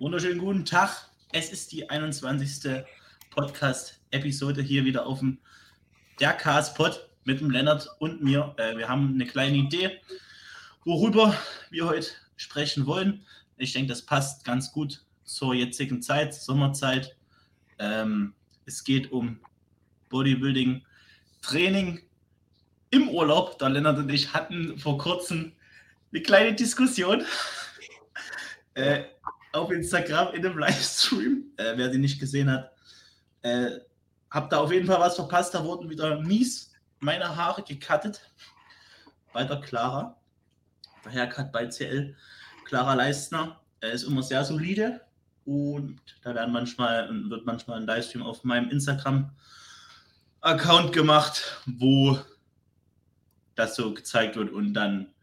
[0.00, 1.10] Wunderschönen guten Tag.
[1.30, 2.82] Es ist die 21.
[3.32, 5.36] Podcast-Episode hier wieder auf dem
[6.20, 8.54] der Cast-Pod mit dem Lennart und mir.
[8.56, 10.00] Äh, wir haben eine kleine Idee,
[10.86, 11.36] worüber
[11.68, 13.26] wir heute sprechen wollen.
[13.58, 17.14] Ich denke, das passt ganz gut zur jetzigen Zeit, Sommerzeit.
[17.78, 18.32] Ähm,
[18.64, 19.38] es geht um
[20.08, 20.82] Bodybuilding,
[21.42, 22.00] Training
[22.88, 23.58] im Urlaub.
[23.58, 25.52] Da Lennart und ich hatten vor kurzem
[26.10, 27.22] eine kleine Diskussion
[28.74, 29.02] äh,
[29.52, 31.44] auf Instagram in einem Livestream.
[31.56, 32.72] Äh, wer sie nicht gesehen hat,
[33.42, 33.70] äh,
[34.30, 35.54] habt da auf jeden Fall was verpasst.
[35.54, 38.20] Da wurden wieder mies meine Haare gecuttet
[39.32, 40.16] bei der Clara.
[41.04, 42.16] Der Haircut bei CL.
[42.64, 45.00] Clara Leistner Er ist immer sehr solide
[45.44, 52.18] und da werden manchmal, wird manchmal ein Livestream auf meinem Instagram-Account gemacht, wo
[53.54, 55.14] das so gezeigt wird und dann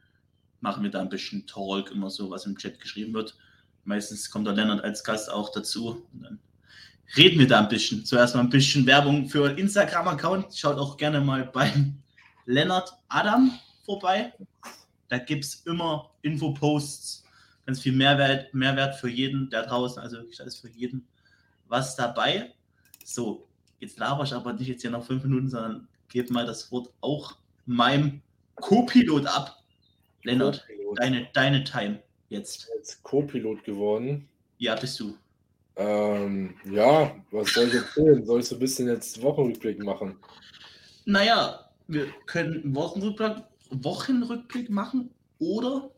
[0.60, 3.38] machen wir da ein bisschen Talk, immer so, was im Chat geschrieben wird.
[3.88, 6.40] Meistens kommt der Lennart als Gast auch dazu und dann
[7.16, 8.04] reden wir da ein bisschen.
[8.04, 10.54] Zuerst mal ein bisschen Werbung für Instagram-Account.
[10.54, 11.98] Schaut auch gerne mal beim
[12.46, 14.34] Lennart Adam vorbei.
[15.08, 17.24] Da gibt es immer Infoposts,
[17.66, 20.04] ganz viel Mehrwert, Mehrwert für jeden da draußen.
[20.04, 21.08] Also da ist für jeden
[21.70, 22.54] was dabei.
[23.06, 23.48] So,
[23.80, 26.90] jetzt laber ich aber nicht jetzt hier noch fünf Minuten, sondern gebe mal das Wort
[27.00, 28.22] auch meinem
[28.56, 29.64] Co-Pilot ab.
[30.24, 30.66] Lennart,
[30.98, 32.70] deine, deine Time jetzt.
[32.76, 34.28] Jetzt Co-Pilot geworden.
[34.58, 35.16] Ja, bist du.
[35.76, 38.26] Ähm, ja, was soll ich erzählen?
[38.26, 40.18] Soll ich so ein bisschen jetzt Wochenrückblick machen?
[41.06, 45.92] Naja, wir können Wochenrückblick, Wochenrückblick machen oder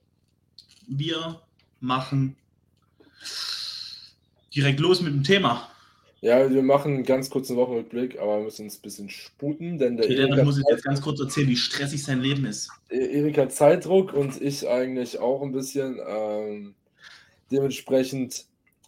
[0.87, 1.41] wir
[1.79, 2.35] machen
[4.53, 5.69] direkt los mit dem Thema.
[6.21, 9.95] Ja, wir machen einen ganz kurzen Wochenrückblick, aber wir müssen uns ein bisschen sputen, denn
[9.95, 12.69] der okay, Erik muss ich jetzt ganz kurz erzählen, wie stressig sein Leben ist.
[12.89, 15.99] E- Erik hat Zeitdruck und ich eigentlich auch ein bisschen.
[16.05, 16.75] Ähm,
[17.51, 18.45] dementsprechend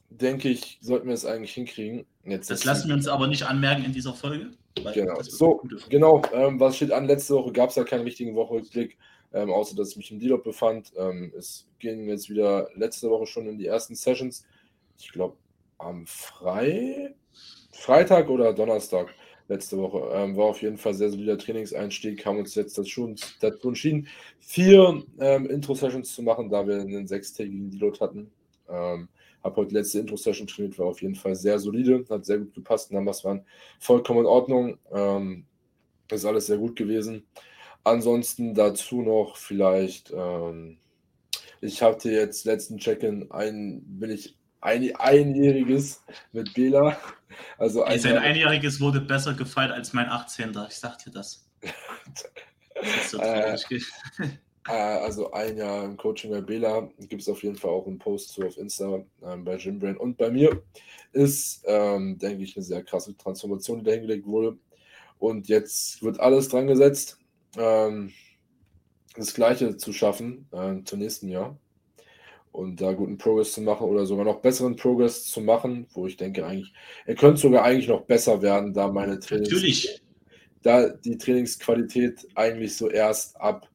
[0.09, 2.06] denke ich, sollten wir es eigentlich hinkriegen.
[2.26, 4.52] Jetzt das lassen wir uns aber nicht anmerken in dieser Folge.
[4.94, 6.22] Genau, so, genau.
[6.34, 7.08] Ähm, was steht an?
[7.08, 8.98] Letzte Woche gab es ja keinen richtigen Wochenrückblick,
[9.34, 10.92] ähm, außer dass ich mich im Dealer befand.
[10.98, 14.46] Ähm, es ging jetzt wieder letzte Woche schon in die ersten Sessions.
[15.00, 15.38] Ich glaube,
[15.78, 17.16] am Freitag.
[17.72, 19.14] Freitag oder Donnerstag
[19.48, 20.09] letzte Woche.
[20.14, 22.26] Ähm, war auf jeden Fall sehr solider Trainingseinstieg.
[22.26, 24.08] Haben uns jetzt schon, dazu entschieden,
[24.40, 28.31] vier ähm, Intro-Sessions zu machen, da wir einen sechstägigen Deload hatten.
[28.70, 29.10] Ähm,
[29.44, 32.92] habe heute letzte Intro-Session trainiert, war auf jeden Fall sehr solide, hat sehr gut gepasst.
[32.92, 33.44] Numbers waren
[33.80, 34.78] vollkommen in Ordnung.
[34.92, 35.46] Ähm,
[36.12, 37.26] ist alles sehr gut gewesen.
[37.84, 40.78] Ansonsten dazu noch vielleicht, ähm,
[41.62, 46.98] ich hatte jetzt letzten Check-in, ein, bin ich ein, einjähriges mit Bela.
[47.58, 50.56] Also ein Sein einjähriges wurde besser gefeiert als mein 18.
[50.70, 51.48] Ich sag dir das.
[52.76, 53.56] das so äh,
[54.68, 56.90] äh, also ein Jahr im Coaching bei Bela.
[57.00, 60.18] Gibt es auf jeden Fall auch einen Post zu auf Insta ähm, bei Gymbrain und
[60.18, 60.62] bei mir.
[61.14, 64.58] Ist, ähm, denke ich, eine sehr krasse Transformation, die da hingelegt wurde.
[65.20, 67.20] Und jetzt wird alles dran gesetzt,
[67.58, 68.12] ähm,
[69.16, 71.58] das Gleiche zu schaffen äh, zum nächsten Jahr
[72.51, 76.17] und da guten Progress zu machen oder sogar noch besseren Progress zu machen, wo ich
[76.17, 76.73] denke eigentlich,
[77.06, 80.01] er könnte sogar eigentlich noch besser werden, da meine Trainings, Natürlich.
[80.62, 83.69] da die Trainingsqualität eigentlich so erst ab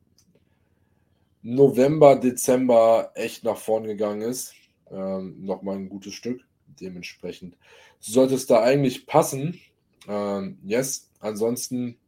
[1.42, 4.53] November, Dezember echt nach vorn gegangen ist.
[4.91, 6.41] Ähm, Nochmal ein gutes Stück.
[6.81, 7.56] Dementsprechend
[8.00, 9.60] sollte es da eigentlich passen.
[10.08, 11.98] Ähm, yes, ansonsten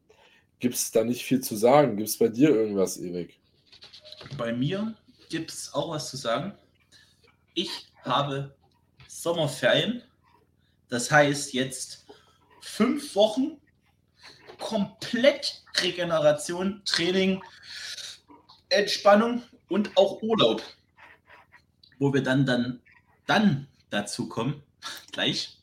[0.58, 1.96] gibt es da nicht viel zu sagen.
[1.96, 3.38] Gibt es bei dir irgendwas, Erik?
[4.36, 4.96] Bei mir
[5.28, 6.56] gibt es auch was zu sagen.
[7.55, 7.71] Ich
[8.05, 8.55] habe
[9.06, 10.03] Sommerferien.
[10.89, 12.06] Das heißt jetzt
[12.61, 13.61] fünf Wochen
[14.59, 17.43] komplett Regeneration, Training,
[18.69, 20.62] Entspannung und auch Urlaub.
[21.99, 22.81] Wo wir dann, dann,
[23.27, 24.62] dann dazu kommen,
[25.12, 25.59] gleich.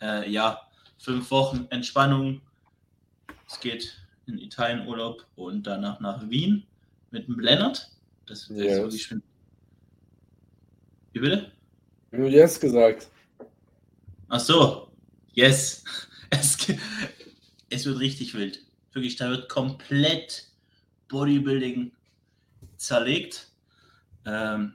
[0.00, 0.68] Äh, ja,
[0.98, 2.40] fünf Wochen Entspannung.
[3.48, 3.96] Es geht
[4.26, 6.66] in Italien Urlaub und danach nach Wien
[7.10, 7.90] mit dem Lennart.
[8.26, 8.58] Das yes.
[8.58, 9.22] ist wirklich schön.
[11.12, 11.52] Wie bitte?
[12.10, 13.08] Ich habe Yes gesagt.
[14.28, 14.92] Ach so.
[15.32, 15.84] Yes.
[16.34, 16.56] Es,
[17.68, 18.64] es wird richtig wild.
[18.94, 20.48] Wirklich, da wird komplett
[21.08, 21.92] Bodybuilding
[22.78, 23.52] zerlegt.
[24.24, 24.74] Ähm,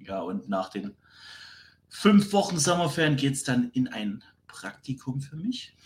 [0.00, 0.96] ja, und nach den
[1.88, 5.76] fünf Wochen Sommerferien geht es dann in ein Praktikum für mich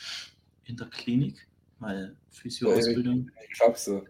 [0.65, 1.47] in der Klinik,
[1.79, 3.31] mal Physioausbildung.
[3.44, 4.06] Ich Klapse.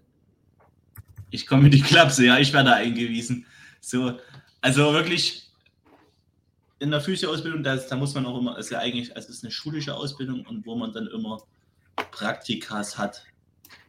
[1.32, 3.46] Ich komme in die Klapse, ja, ich werde eingewiesen.
[3.80, 4.18] So,
[4.60, 5.50] also wirklich
[6.78, 9.44] in der Physioausbildung, da, da muss man auch immer, ist ja eigentlich, also es ist
[9.44, 11.42] eine schulische Ausbildung und wo man dann immer
[12.10, 13.24] Praktikas hat,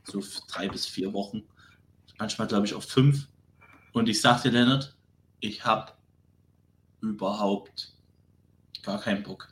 [0.03, 1.43] so drei bis vier Wochen,
[2.17, 3.27] manchmal glaube ich auch fünf.
[3.91, 4.95] Und ich sagte Lennart,
[5.39, 5.91] ich habe
[7.01, 7.93] überhaupt
[8.83, 9.49] gar keinen Bock.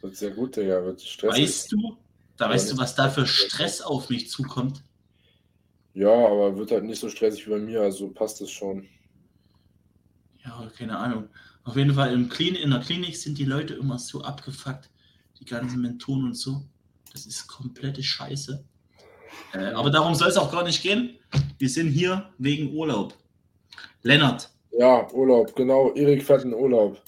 [0.00, 0.82] Wird sehr gut, Digga.
[0.84, 1.42] Wird stressig.
[1.44, 1.98] Weißt du,
[2.38, 4.82] da weißt du, was da für Stress auf mich zukommt?
[5.94, 8.88] Ja, aber wird halt nicht so stressig wie bei mir, also passt es schon.
[10.44, 11.28] Ja, keine Ahnung.
[11.62, 14.90] Auf jeden Fall im Klin in der Klinik sind die Leute immer so abgefuckt.
[15.40, 16.62] Die ganzen Mentoren und so.
[17.12, 18.64] Das ist komplette Scheiße.
[19.54, 21.16] Äh, aber darum soll es auch gar nicht gehen.
[21.58, 23.14] Wir sind hier wegen Urlaub.
[24.02, 24.50] Lennart.
[24.72, 25.92] Ja, Urlaub, genau.
[25.94, 27.00] Erik fährt in Urlaub.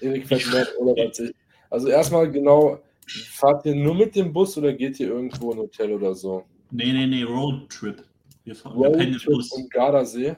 [0.00, 1.34] Erik fährt mehr Urlaub als ich.
[1.70, 5.62] Also erstmal genau, fahrt ihr nur mit dem Bus oder geht ihr irgendwo in ein
[5.62, 6.44] Hotel oder so?
[6.70, 8.04] Nee, nee, nee, Roadtrip.
[8.44, 9.50] Wir fahren wir Bus.
[9.52, 10.36] um Gardasee?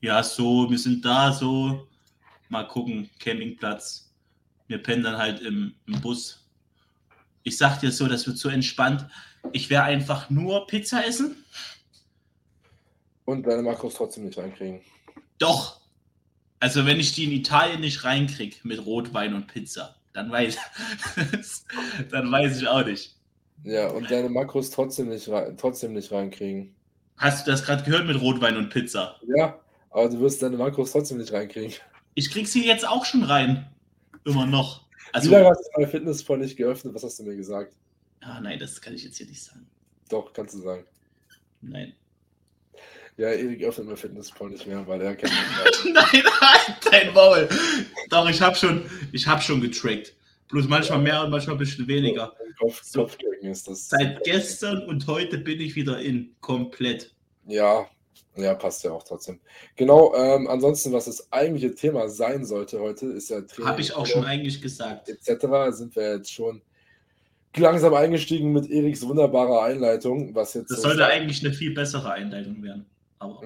[0.00, 1.86] Ja, so, wir sind da so,
[2.48, 4.12] mal gucken, Campingplatz.
[4.66, 6.48] Wir pennen dann halt im, im Bus.
[7.42, 9.06] Ich sag dir so, das wird so entspannt.
[9.52, 11.44] Ich werde einfach nur Pizza essen.
[13.24, 14.80] Und deine Makros trotzdem nicht reinkriegen.
[15.38, 15.80] Doch.
[16.58, 20.58] Also wenn ich die in Italien nicht reinkriege mit Rotwein und Pizza, dann weiß,
[22.10, 23.16] dann weiß ich auch nicht.
[23.64, 26.74] Ja, und deine Makros trotzdem nicht, trotzdem nicht reinkriegen.
[27.20, 29.20] Hast du das gerade gehört mit Rotwein und Pizza?
[29.36, 31.74] Ja, aber du wirst deine Makros trotzdem nicht reinkriegen.
[32.14, 33.70] Ich krieg sie jetzt auch schon rein.
[34.24, 34.86] Immer noch.
[35.12, 36.94] Also, Wie lange hast du meine Fitnessvoll nicht geöffnet?
[36.94, 37.74] Was hast du mir gesagt?
[38.22, 39.68] Ah, nein, das kann ich jetzt hier nicht sagen.
[40.08, 40.84] Doch, kannst du sagen.
[41.60, 41.92] Nein.
[43.18, 45.32] Ja, Erik öffnet mein Fitnessvoll nicht mehr, weil er kennt
[45.84, 45.92] mich.
[45.92, 47.46] nein, nein, dein Maul.
[48.08, 48.84] Doch, ich habe schon,
[49.26, 50.14] hab schon getrackt.
[50.50, 52.32] Bloß manchmal mehr und manchmal ein bisschen weniger.
[52.58, 53.08] Kopf, so,
[53.40, 53.88] ist das.
[53.88, 56.34] Seit gestern und heute bin ich wieder in.
[56.40, 57.14] Komplett.
[57.46, 57.86] Ja,
[58.36, 59.40] ja, passt ja auch trotzdem.
[59.76, 63.68] Genau, ähm, ansonsten, was das eigentliche Thema sein sollte heute, ist ja Training.
[63.68, 65.08] Habe ich auch schon eigentlich gesagt.
[65.08, 65.46] Etc.
[65.70, 66.62] sind wir jetzt schon
[67.56, 70.34] langsam eingestiegen mit Eriks wunderbarer Einleitung.
[70.34, 72.86] Was jetzt das so sollte eigentlich eine viel bessere Einleitung werden.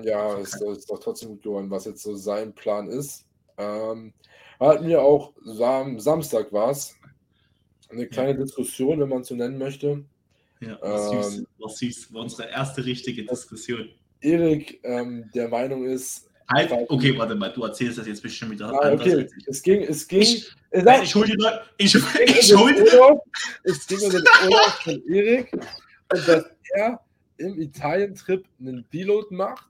[0.02, 3.24] Ja, es ist doch trotzdem gut geworden, was jetzt so sein Plan ist.
[3.58, 4.12] Ähm,
[4.60, 6.94] hatten wir auch Sam Samstag war es.
[7.90, 8.44] Eine kleine ja.
[8.44, 10.04] Diskussion, wenn man es so nennen möchte.
[10.60, 11.46] Ja, war ähm, süß.
[11.58, 12.14] War süß.
[12.14, 13.88] War unsere erste richtige Diskussion.
[14.20, 16.28] Erik ähm, der Meinung ist.
[16.52, 18.66] Halt, okay, warte mal, du erzählst das jetzt bestimmt wieder.
[18.66, 19.26] Ah, okay.
[19.46, 20.20] Es ging, es ging.
[20.20, 21.62] Ich, nein, ich hol die Leute.
[21.78, 27.00] Ich, ich, hol die Es ging um den Urlaub von Erik und dass er
[27.38, 29.66] im Italien-Trip einen Deload macht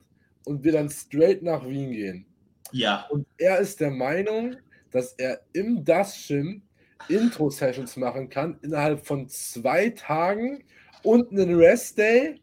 [0.47, 2.27] und wir dann straight nach Wien gehen.
[2.73, 3.07] Ja.
[3.11, 4.57] Und er ist der Meinung,
[4.95, 6.63] dass er im Dashim
[7.09, 10.65] Intro-Sessions machen kann innerhalb von zwei Tagen
[11.03, 12.41] und einen Rest-Day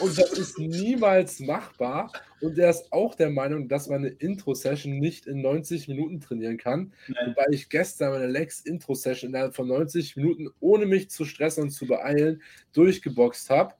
[0.00, 2.10] und das ist niemals machbar.
[2.40, 6.56] Und er ist auch der Meinung, dass man eine Intro-Session nicht in 90 Minuten trainieren
[6.56, 6.92] kann.
[7.08, 7.28] Nein.
[7.28, 11.86] Wobei ich gestern meine Lex-Intro-Session innerhalb von 90 Minuten, ohne mich zu stressen und zu
[11.86, 12.42] beeilen,
[12.72, 13.74] durchgeboxt habe.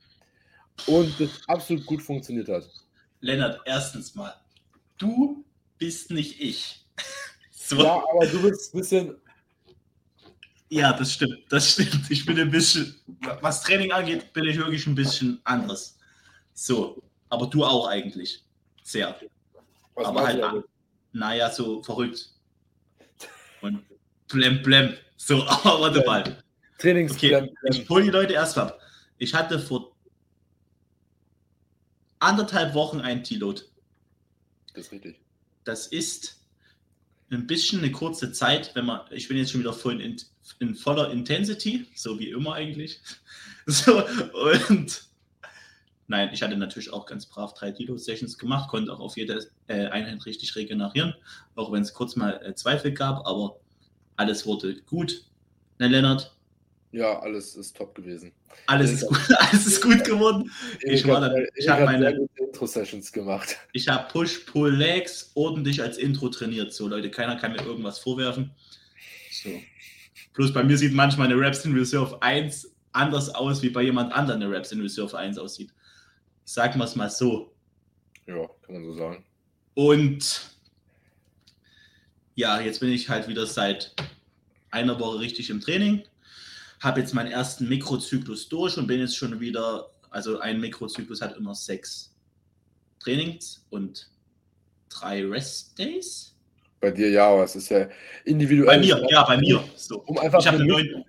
[0.87, 2.69] Und das absolut gut funktioniert hat.
[3.21, 4.35] Lennart, erstens mal,
[4.99, 5.45] du
[5.79, 6.84] bist nicht ich.
[7.67, 7.83] So.
[7.83, 9.17] Ja, aber du bist ein bisschen
[10.75, 11.39] ja, das stimmt.
[11.51, 12.11] Das stimmt.
[12.11, 12.97] Ich bin ein bisschen,
[13.41, 15.97] was Training angeht, bin ich wirklich ein bisschen anders.
[16.53, 18.43] So, aber du auch eigentlich.
[18.83, 19.17] Sehr.
[19.95, 20.65] Was aber halt,
[21.13, 22.29] naja, so verrückt.
[23.61, 23.85] Und
[24.27, 24.97] blem, blem.
[25.17, 26.43] So, aber warte mal.
[26.79, 28.81] Trainings okay, Ich hole die Leute erst ab.
[29.19, 29.95] Ich hatte vor
[32.19, 33.63] anderthalb Wochen ein T-Load.
[34.75, 35.21] Das ist richtig.
[35.63, 36.44] Das ist
[37.31, 40.17] ein bisschen eine kurze Zeit, wenn man, ich bin jetzt schon wieder voll in,
[40.61, 43.01] in voller Intensity, so wie immer eigentlich.
[43.67, 45.07] So, und
[46.07, 49.39] nein, ich hatte natürlich auch ganz brav drei Kilo-Sessions gemacht, konnte auch auf jede
[49.69, 51.15] äh, Einheit richtig regenerieren,
[51.55, 53.59] auch wenn es kurz mal äh, Zweifel gab, aber
[54.17, 55.25] alles wurde gut.
[55.79, 56.34] Ne, Lennart?
[56.95, 58.31] Ja, alles ist top gewesen.
[58.67, 60.49] Alles ist gut, alles ist gut geworden.
[60.81, 63.59] Ich, ich habe meine Intro-Sessions gemacht.
[63.73, 66.73] Ich habe Push-Pull-Legs ordentlich als Intro trainiert.
[66.73, 68.53] So, Leute, keiner kann mir irgendwas vorwerfen.
[69.33, 69.51] So.
[70.35, 74.13] Bloß bei mir sieht manchmal eine Raps in Reserve 1 anders aus, wie bei jemand
[74.13, 75.73] anderem eine Raps in Reserve 1 aussieht.
[76.45, 77.53] Sagen wir es mal so.
[78.29, 79.25] Ja, kann man so sagen.
[79.75, 80.49] Und
[82.37, 83.97] ja, jetzt bin ich halt wieder seit
[84.71, 86.05] einer Woche richtig im Training
[86.85, 91.37] habe jetzt meinen ersten Mikrozyklus durch und bin jetzt schon wieder, also ein Mikrozyklus hat
[91.37, 92.15] immer sechs
[93.01, 94.11] Trainings und
[94.89, 96.35] drei Rest Days.
[96.81, 97.89] Bei dir ja, aber es ist ja
[98.25, 98.67] individuell.
[98.67, 99.65] Bei mir, ja, bei mir.
[99.77, 100.03] So.
[100.03, 101.05] Um einfach ich den neuen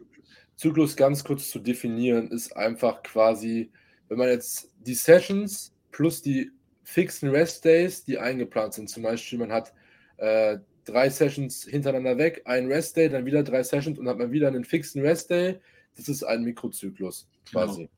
[0.55, 3.71] Zyklus ganz kurz zu definieren, ist einfach quasi,
[4.07, 6.51] wenn man jetzt die Sessions plus die
[6.83, 9.73] fixen Rest Days, die eingeplant sind, zum Beispiel man hat
[10.17, 14.31] äh, drei Sessions hintereinander weg, ein Rest Day, dann wieder drei Sessions und hat man
[14.31, 15.59] wieder einen fixen Rest Day.
[15.95, 17.81] Das ist ein Mikrozyklus quasi.
[17.81, 17.89] Genau.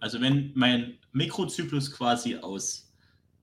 [0.00, 2.92] Also wenn mein Mikrozyklus quasi aus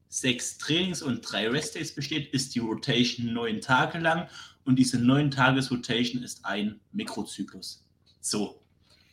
[0.10, 4.28] sechs Trainings und drei Rest Days besteht, ist die Rotation neun Tage lang
[4.66, 7.84] und diese neun Tages Rotation ist ein Mikrozyklus.
[8.22, 8.62] So,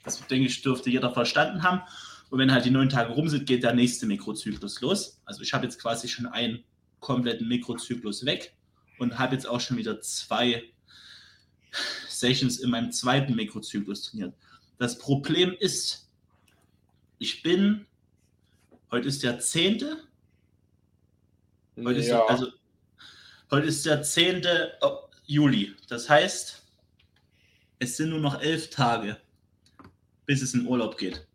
[0.04, 1.82] das denke ich, dürfte jeder verstanden haben.
[2.30, 5.20] Und wenn halt die neun Tage rum sind, geht der nächste Mikrozyklus los.
[5.24, 6.62] Also ich habe jetzt quasi schon einen
[7.00, 8.54] kompletten Mikrozyklus weg
[9.00, 10.62] und habe jetzt auch schon wieder zwei
[12.08, 14.34] Sessions in meinem zweiten Mikrozyklus trainiert.
[14.78, 16.10] Das Problem ist,
[17.18, 17.86] ich bin,
[18.90, 19.96] heute ist der 10.
[21.82, 22.22] Heute, ja.
[22.24, 22.52] ist, also,
[23.50, 24.46] heute ist der 10.
[25.24, 25.74] Juli.
[25.88, 26.62] Das heißt,
[27.78, 29.16] es sind nur noch elf Tage,
[30.26, 31.26] bis es in Urlaub geht.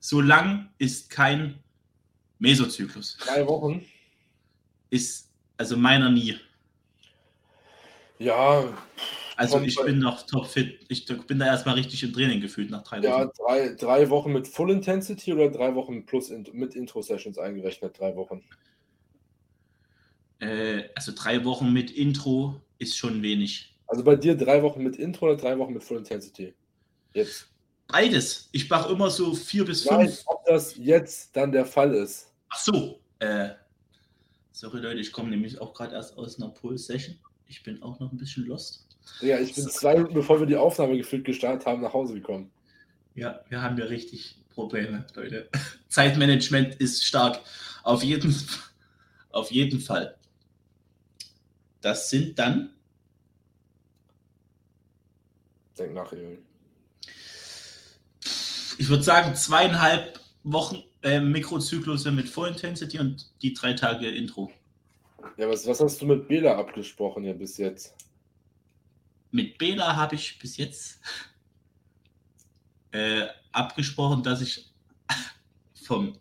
[0.00, 1.62] So lang ist kein
[2.38, 3.18] Mesozyklus.
[3.18, 3.84] Drei Wochen?
[4.88, 6.38] Ist also meiner nie.
[8.18, 8.64] Ja.
[9.36, 10.80] Also ich bin noch topfit.
[10.88, 13.06] Ich bin da erstmal richtig im Training gefühlt nach drei Wochen.
[13.06, 17.98] Ja, drei, drei Wochen mit Full Intensity oder drei Wochen plus in, mit Intro-Sessions eingerechnet,
[17.98, 18.44] drei Wochen?
[20.38, 23.74] Äh, also drei Wochen mit Intro ist schon wenig.
[23.86, 26.54] Also bei dir drei Wochen mit Intro oder drei Wochen mit Full Intensity?
[27.14, 27.48] Jetzt.
[27.88, 28.48] Beides.
[28.52, 30.22] Ich mache immer so vier bis Nein, fünf.
[30.26, 32.32] Ob das jetzt dann der Fall ist.
[32.48, 33.00] Ach so.
[33.18, 33.50] Äh,
[34.52, 37.18] sorry Leute, ich komme nämlich auch gerade erst aus einer Pull-Session.
[37.48, 38.86] Ich bin auch noch ein bisschen lost.
[39.20, 39.70] Ja, ich bin so.
[39.70, 42.50] zwei Minuten bevor wir die Aufnahme gefühlt gestartet haben, nach Hause gekommen.
[43.14, 45.48] Ja, wir haben ja richtig Probleme, Leute.
[45.88, 47.40] Zeitmanagement ist stark.
[47.82, 48.34] Auf jeden,
[49.30, 50.16] auf jeden Fall.
[51.80, 52.70] Das sind dann.
[55.76, 56.38] Denk nach, Jürgen.
[58.78, 64.50] Ich würde sagen, zweieinhalb Wochen äh, Mikrozyklus mit Full Intensity und die drei Tage Intro.
[65.36, 67.94] Ja, was, was hast du mit Bela abgesprochen ja bis jetzt?
[69.30, 71.00] Mit Bela habe ich bis jetzt
[72.90, 74.70] äh, abgesprochen, dass ich
[75.74, 76.18] vom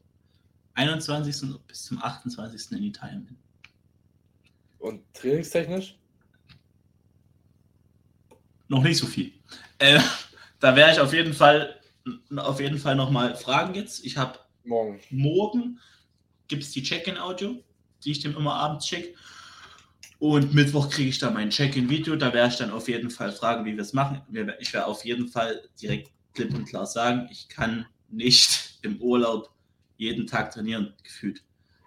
[0.76, 1.58] 21.
[1.68, 2.72] bis zum 28.
[2.72, 3.38] in Italien bin.
[4.80, 5.98] Und trainingstechnisch?
[8.68, 9.34] Noch nicht so viel.
[9.80, 10.00] Äh,
[10.60, 11.78] da werde ich auf jeden Fall
[12.36, 14.04] auf jeden Fall nochmal fragen jetzt.
[14.06, 15.00] Ich habe morgen.
[15.10, 15.80] Morgen
[16.48, 17.64] gibt es die Check-in-Audio,
[18.04, 19.16] die ich dem immer abends check.
[20.20, 22.16] Und Mittwoch kriege ich dann mein Check-in-Video.
[22.16, 24.22] Da werde ich dann auf jeden Fall fragen, wie wir es machen.
[24.60, 29.52] Ich werde auf jeden Fall direkt klipp und klar sagen, ich kann nicht im Urlaub
[29.98, 31.44] jeden Tag trainieren, gefühlt.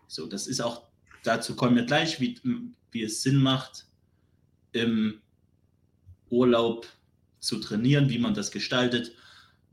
[0.06, 0.84] So, das ist auch,
[1.22, 2.38] dazu kommen wir gleich, wie,
[2.90, 3.86] wie es Sinn macht,
[4.72, 5.20] im
[6.30, 6.86] Urlaub
[7.40, 9.14] zu trainieren, wie man das gestaltet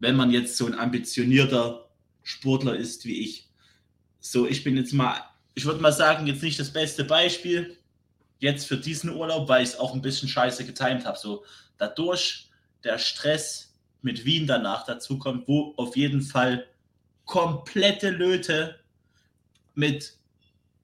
[0.02, 1.88] wenn man jetzt so ein ambitionierter
[2.24, 3.50] Sportler ist wie ich.
[4.20, 5.22] So, ich bin jetzt mal,
[5.56, 7.78] ich würde mal sagen, jetzt nicht das beste Beispiel
[8.40, 11.18] jetzt für diesen Urlaub, weil ich es auch ein bisschen scheiße getimt habe.
[11.18, 11.46] So,
[11.78, 12.50] dadurch
[12.84, 16.68] der Stress mit Wien danach dazu kommt, wo auf jeden Fall
[17.26, 18.80] komplette Löte
[19.76, 20.18] mit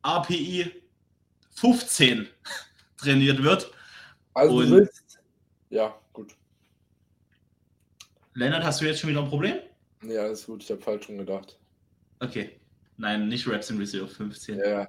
[0.03, 0.71] API
[1.55, 2.27] 15
[2.97, 3.71] trainiert wird.
[4.33, 5.19] Also Und, willst,
[5.69, 6.35] ja, gut.
[8.35, 9.57] Lennart, hast du jetzt schon wieder ein Problem?
[10.03, 11.57] Ja, alles gut, ich habe falsch schon gedacht.
[12.19, 12.59] Okay.
[12.97, 14.59] Nein, nicht Reps in Reserve 15.
[14.59, 14.87] Ja.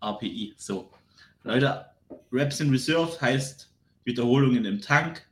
[0.00, 0.54] RPI.
[0.56, 0.90] So.
[1.42, 1.86] Leute,
[2.30, 3.72] Reps in Reserve heißt
[4.04, 5.26] Wiederholungen im Tank.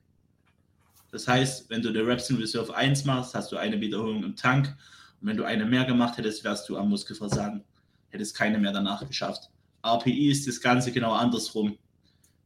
[1.12, 4.34] Das heißt, wenn du der Reps in Reserve 1 machst, hast du eine Wiederholung im
[4.34, 4.76] Tank.
[5.20, 7.62] Und wenn du eine mehr gemacht hättest, wärst du am Muskelversagen.
[8.10, 9.50] Hättest keine mehr danach geschafft.
[9.84, 11.78] RPI ist das Ganze genau andersrum.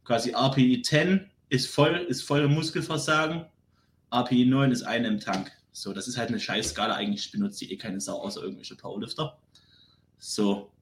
[0.05, 3.47] Quasi RPI 10 ist voll, ist voll Muskelversagen
[4.11, 5.53] API 9 ist eine im Tank.
[5.79, 6.97] So, das ist halt eine scheiß Skala.
[6.97, 9.39] Eigentlich benutzt die eh keine Sau außer irgendwelche Powerlifter.
[10.19, 10.73] So.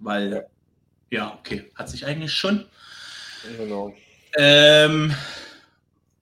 [0.00, 0.42] Weil, ja,
[1.10, 2.66] ja okay, hat sich eigentlich schon.
[3.56, 3.94] Genau.
[4.36, 5.14] Ähm,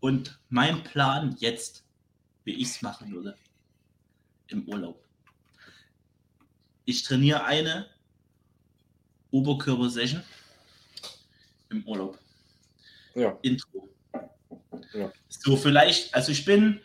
[0.00, 1.82] und mein Plan jetzt,
[2.44, 3.38] wie ich es machen würde,
[4.48, 5.02] im Urlaub.
[6.84, 7.88] Ich trainiere eine
[9.30, 10.22] Oberkörper-Session
[11.70, 12.18] im Urlaub.
[13.14, 13.38] Ja.
[13.40, 13.88] Intro.
[14.92, 15.10] Ja.
[15.30, 16.82] So vielleicht, also ich bin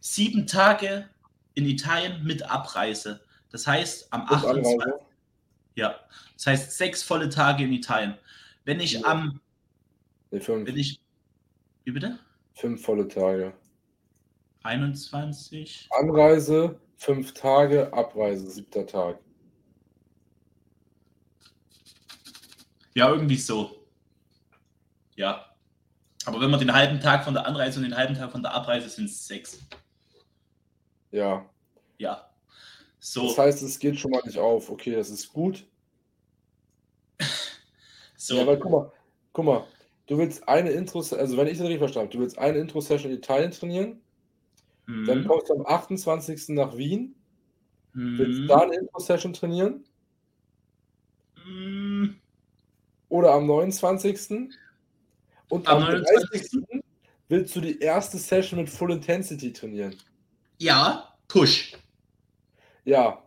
[0.00, 1.08] sieben Tage
[1.54, 3.20] in Italien mit Abreise.
[3.50, 4.78] Das heißt, am 28.
[5.76, 6.00] Ja,
[6.34, 8.16] das heißt sechs volle Tage in Italien.
[8.64, 9.04] Wenn ich ja.
[9.04, 9.40] am.
[10.30, 10.66] Nee, fünf.
[10.66, 11.00] Wenn ich.
[11.84, 12.18] Wie bitte?
[12.54, 13.54] Fünf volle Tage.
[14.62, 15.88] 21.
[15.98, 19.18] Anreise, fünf Tage, Abreise, siebter Tag.
[22.94, 23.86] Ja, irgendwie so.
[25.16, 25.46] Ja.
[26.26, 28.52] Aber wenn man den halben Tag von der Anreise und den halben Tag von der
[28.52, 29.58] Abreise sind es sechs.
[31.10, 31.48] Ja.
[31.98, 32.30] Ja.
[32.98, 33.28] So.
[33.28, 34.70] Das heißt, es geht schon mal nicht auf.
[34.70, 35.66] Okay, das ist gut.
[38.16, 38.36] so.
[38.36, 38.92] Ja, weil guck mal,
[39.32, 39.66] guck mal,
[40.06, 43.10] du willst eine Intro, also wenn ich das richtig verstanden habe, du willst eine Intro-Session
[43.10, 44.00] in Italien trainieren,
[44.86, 45.06] mhm.
[45.06, 46.50] dann kommst du am 28.
[46.50, 47.14] nach Wien,
[47.94, 48.18] mhm.
[48.18, 49.84] willst da eine Intro-Session trainieren?
[51.46, 52.16] Mhm.
[53.08, 54.50] Oder am 29.
[55.48, 56.62] Und Am am 30.
[57.28, 59.96] willst du die erste Session mit Full Intensity trainieren.
[60.60, 61.72] Ja, Push.
[62.84, 63.26] Ja,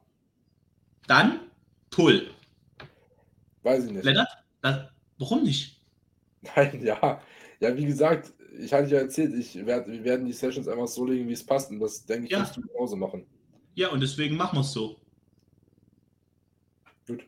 [1.07, 1.39] Dann
[1.89, 2.29] Pull.
[3.63, 4.03] weiß ich nicht.
[4.05, 4.29] Lennart,
[4.61, 4.87] das,
[5.17, 5.79] warum nicht?
[6.41, 7.21] Nein, ja.
[7.59, 11.05] Ja, wie gesagt, ich hatte ja erzählt, ich werd, wir werden die Sessions einfach so
[11.05, 11.71] legen, wie es passt.
[11.71, 12.41] Und das denke ich, Ja.
[12.41, 13.25] wirst du genauso machen.
[13.75, 14.99] Ja, und deswegen machen wir es so.
[17.07, 17.23] Gut.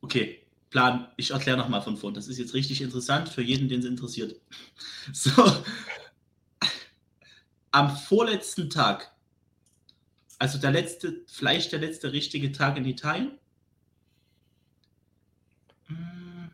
[0.00, 0.38] Okay,
[0.70, 1.08] Plan.
[1.16, 2.14] Ich erkläre nochmal von vorn.
[2.14, 4.40] Das ist jetzt richtig interessant für jeden, den es interessiert.
[5.12, 5.30] So.
[7.78, 9.14] Am vorletzten Tag,
[10.40, 13.38] also der letzte, vielleicht der letzte richtige Tag in Italien.
[15.86, 16.50] Hm,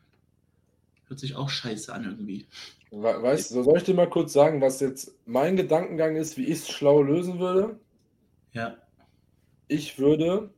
[1.07, 2.47] Hört sich auch scheiße an irgendwie.
[2.91, 6.45] We weißt du, soll ich dir mal kurz sagen, was jetzt mein Gedankengang ist, wie
[6.45, 7.81] ich es schlau lösen würde?
[8.53, 8.77] Ja.
[9.69, 10.53] Ich würde,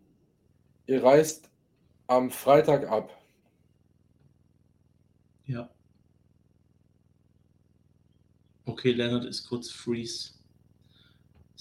[0.86, 1.50] ihr reist
[2.08, 3.10] am Freitag ab.
[5.46, 5.70] Ja.
[8.66, 10.35] Okay, Leonard ist kurz freeze.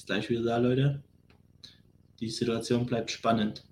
[0.06, 1.02] Ist gleich wieder da, Leute.
[2.20, 3.66] Die Situation bleibt spannend.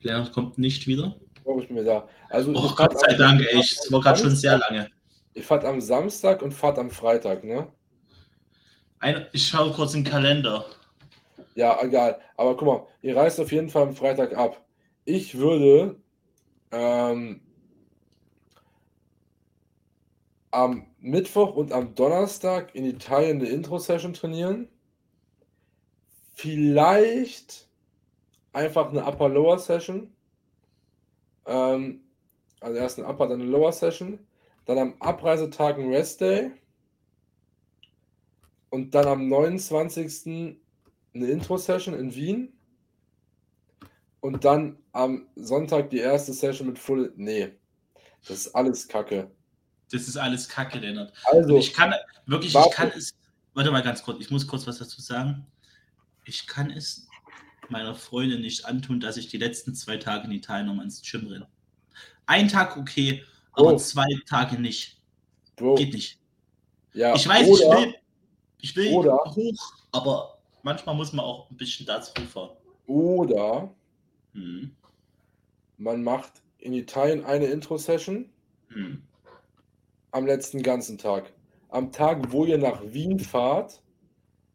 [0.00, 1.14] Leonard kommt nicht wieder.
[1.44, 2.08] Glaube ich mir da.
[2.30, 3.60] Also, Oh Gott sei Dank, ey.
[3.60, 4.88] Es war gerade schon sehr lange.
[5.34, 7.68] Ihr fahrt am Samstag und fahrt am Freitag, ne?
[9.00, 10.64] Ein, ich schaue kurz den Kalender.
[11.54, 12.20] Ja, egal.
[12.38, 14.64] Aber guck mal, ihr reist auf jeden Fall am Freitag ab.
[15.04, 16.00] Ich würde
[16.70, 17.42] ähm,
[20.52, 24.68] am Mittwoch und am Donnerstag in Italien eine Intro-Session trainieren.
[26.34, 27.68] Vielleicht
[28.52, 30.14] einfach eine Upper-Lower-Session.
[31.46, 32.04] Ähm,
[32.60, 34.18] also erst eine Upper, dann eine Lower-Session.
[34.66, 36.52] Dann am Abreisetag ein Rest-Day.
[38.70, 40.58] Und dann am 29.
[41.14, 42.52] eine Intro-Session in Wien.
[44.20, 47.12] Und dann am Sonntag die erste Session mit Full.
[47.16, 47.52] Nee,
[48.20, 49.30] das ist alles Kacke.
[49.92, 51.12] Das ist alles Kacke, Leonard.
[51.26, 51.94] Also, Und ich kann
[52.26, 52.74] wirklich, ich Warte.
[52.74, 53.14] kann es.
[53.54, 55.46] Warte mal ganz kurz, ich muss kurz was dazu sagen.
[56.24, 57.06] Ich kann es
[57.68, 61.26] meiner Freundin nicht antun, dass ich die letzten zwei Tage in Italien nochmal ins Gym
[61.26, 61.46] renne.
[62.26, 63.76] Ein Tag okay, aber Oh.
[63.76, 64.98] zwei Tage nicht.
[65.56, 66.18] Bro, Geht nicht.
[66.94, 67.94] ja, Ich weiß, oder, ich will,
[68.60, 72.56] ich will oder- hoch, aber manchmal muss man auch ein bisschen dazu fahren.
[72.86, 73.74] Oder
[74.32, 74.74] Hm.
[75.76, 78.30] man macht in Italien eine Intro-Session
[78.68, 79.02] Hm.
[80.12, 81.32] Am letzten ganzen Tag.
[81.68, 83.82] Am Tag, wo ihr nach Wien fahrt,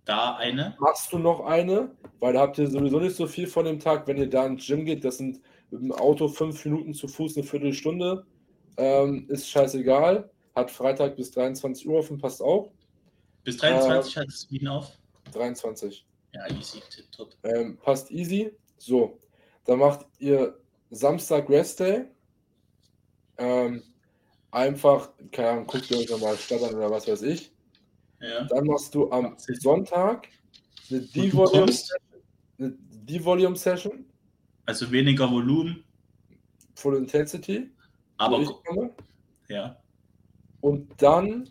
[0.05, 0.75] Da eine.
[0.79, 4.07] machst du noch eine, weil da habt ihr sowieso nicht so viel von dem Tag,
[4.07, 5.03] wenn ihr da ins Gym geht.
[5.03, 5.41] Das sind
[5.71, 8.25] mit dem Auto fünf Minuten zu Fuß, eine Viertelstunde.
[8.77, 10.29] Ähm, ist scheißegal.
[10.55, 12.71] Hat Freitag bis 23 Uhr offen, passt auch.
[13.43, 14.91] Bis 23 hat es Wien auf.
[15.33, 16.05] 23.
[16.33, 17.33] Ja, easy, tipptopp.
[17.43, 18.51] Ähm, passt easy.
[18.77, 19.19] So,
[19.65, 20.57] dann macht ihr
[20.91, 22.05] Samstag Rest Day.
[23.37, 23.83] Ähm,
[24.51, 27.51] einfach, keine Ahnung, guckt ihr euch nochmal Stadt an oder was weiß ich.
[28.21, 28.45] Ja.
[28.45, 29.35] Dann machst du am.
[29.37, 30.27] Sonntag
[30.89, 31.95] eine Und du D-Volume kommst,
[32.57, 34.05] eine D-Volume Session,
[34.65, 35.83] also weniger Volumen,
[36.75, 37.71] Full Intensity.
[38.17, 38.45] aber
[39.47, 39.81] ja.
[40.61, 41.49] Und dann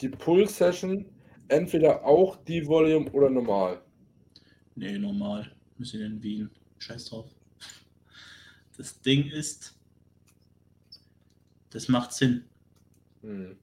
[0.00, 1.06] die Pull Session,
[1.48, 3.82] entweder auch D-Volume oder normal.
[4.76, 5.54] Nee, normal.
[5.78, 6.50] Wir sind in Wien.
[6.78, 7.34] Scheiß drauf.
[8.76, 9.73] Das Ding ist,
[11.74, 12.44] das macht Sinn.
[13.22, 13.58] Hm.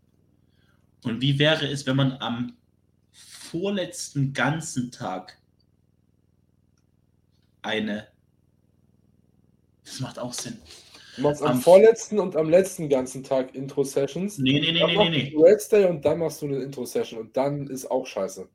[1.03, 2.57] Und wie wäre es, wenn man am
[3.11, 5.37] vorletzten ganzen Tag
[7.61, 8.07] eine.
[9.83, 10.59] Das macht auch Sinn.
[11.15, 14.37] Du machst am, Am- vorletzten und am letzten ganzen Tag Intro-Sessions.
[14.37, 15.57] Nee, nee, nee, Dann nee, nee, nee.
[15.71, 18.47] Day und dann machst du eine Intro-Session und dann ist auch scheiße.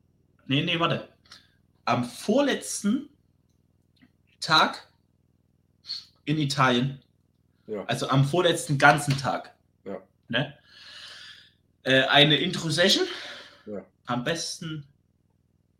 [0.47, 1.09] Nee, nee, warte.
[1.85, 3.09] Am vorletzten
[4.39, 4.91] Tag
[6.25, 7.01] in Italien,
[7.67, 7.83] Ja.
[7.85, 9.53] also am vorletzten ganzen Tag,
[9.83, 10.01] Ja.
[10.29, 10.57] ne?
[11.83, 13.05] Äh, eine Intro-Session,
[13.65, 13.85] Ja.
[14.05, 14.85] am besten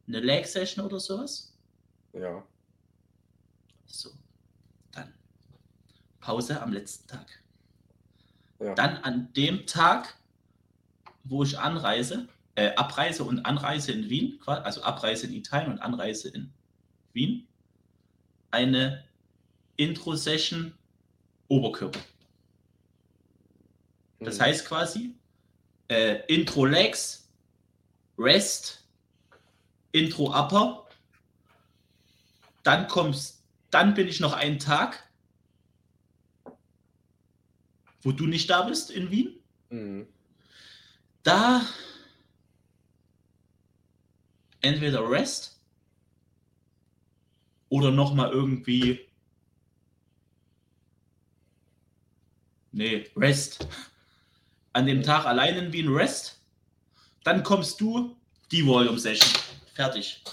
[0.07, 1.53] eine Leg-Session oder sowas.
[2.13, 2.45] Ja.
[3.85, 4.11] So,
[4.91, 5.13] dann
[6.19, 7.27] Pause am letzten Tag.
[8.59, 8.73] Ja.
[8.75, 10.15] Dann an dem Tag,
[11.23, 16.29] wo ich anreise, äh, Abreise und Anreise in Wien, also Abreise in Italien und Anreise
[16.29, 16.51] in
[17.13, 17.47] Wien,
[18.51, 19.05] eine
[19.75, 20.76] Intro-Session
[21.47, 21.99] Oberkörper.
[24.19, 24.45] Das Hm.
[24.45, 25.15] heißt quasi
[25.89, 27.31] äh, Intro Legs,
[28.17, 28.87] Rest,
[29.91, 30.87] Intro Upper,
[32.63, 35.09] dann kommst, dann bin ich noch einen Tag,
[38.01, 39.39] wo du nicht da bist in Wien.
[39.69, 40.07] Hm.
[41.23, 41.61] Da
[44.61, 45.61] entweder Rest
[47.69, 49.06] oder nochmal irgendwie
[52.77, 53.67] Nee, Rest.
[54.73, 56.39] An dem Tag allein in Wien Rest.
[57.23, 58.15] Dann kommst du,
[58.51, 59.33] die Volume Session.
[59.73, 60.23] Fertig.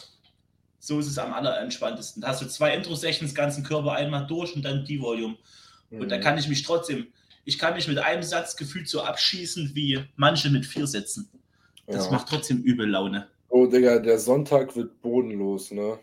[0.79, 2.21] So ist es am allerentspanntesten.
[2.21, 5.39] Da hast du zwei Intro-Sessions, ganzen Körper einmal durch und dann die Volume.
[5.91, 6.21] Und da Mhm.
[6.21, 7.07] kann ich mich trotzdem,
[7.47, 11.31] ich kann mich mit einem Satz gefühlt so abschießen wie manche mit vier Sätzen.
[11.87, 12.13] Das Ja.
[12.13, 13.27] macht trotzdem übel Laune.
[13.49, 15.99] Oh, Digga, der Sonntag wird bodenlos, ne?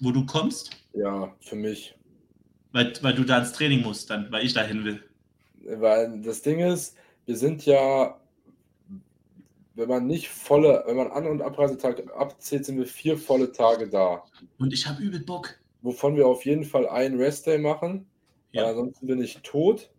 [0.00, 1.94] Wo du kommst, Ja, für mich.
[2.72, 5.02] Weil, weil du da ins Training musst, dann, weil ich dahin will.
[5.64, 8.18] Weil das Ding ist, wir sind ja,
[9.74, 13.88] wenn man nicht volle, wenn man An- und Abreisetag abzählt, sind wir vier volle Tage
[13.88, 14.24] da.
[14.58, 15.58] Und ich habe übel Bock.
[15.82, 18.06] Wovon wir auf jeden Fall einen Restday machen,
[18.52, 19.90] weil Ja, ansonsten bin ich tot.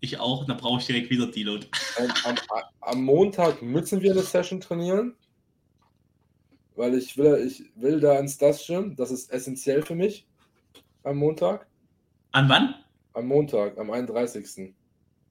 [0.00, 0.44] ich auch.
[0.46, 1.66] Dann brauche ich direkt wieder Deload.
[1.98, 2.36] Ähm, am,
[2.80, 5.16] am Montag müssen wir eine Session trainieren,
[6.76, 8.96] weil ich will, ich will da ins das Gym.
[8.96, 10.26] Das ist essentiell für mich
[11.02, 11.66] am Montag.
[12.32, 12.74] An wann?
[13.14, 14.72] Am Montag, am 31.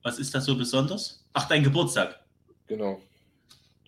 [0.03, 1.25] Was ist das so besonders?
[1.33, 2.19] Ach, dein Geburtstag.
[2.67, 3.01] Genau.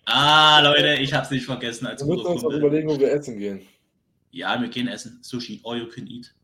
[0.04, 3.12] Ah, Leute, ich habe es nicht vergessen als Wir müssen uns auch überlegen, wo wir
[3.12, 3.60] essen gehen.
[4.30, 5.18] Ja, wir gehen essen.
[5.22, 6.34] Sushi, all you can eat.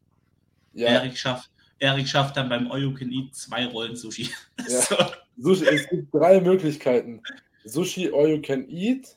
[0.75, 4.31] Ja, Erik schafft, Erik schafft dann beim all you can eat zwei Rollen Sushi.
[4.69, 4.81] Ja.
[4.81, 4.97] So,
[5.39, 7.23] Sushi, es gibt drei Möglichkeiten.
[7.65, 9.17] Sushi all you can eat,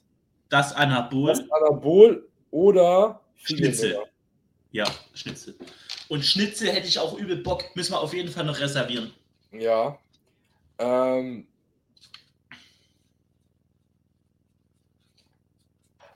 [0.50, 1.28] das Anabol.
[1.28, 4.00] das Anabol oder Schnitzel.
[4.72, 5.56] Ja, Schnitzel.
[6.12, 7.74] Und Schnitzel hätte ich auch übel Bock.
[7.74, 9.13] Müssen wir auf jeden Fall noch reservieren.
[9.54, 9.97] Ja.
[10.78, 11.47] Ähm,